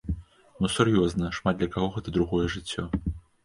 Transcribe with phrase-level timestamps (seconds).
[0.63, 2.91] Ну сур'ёзна, шмат для каго гэта другое жыццё!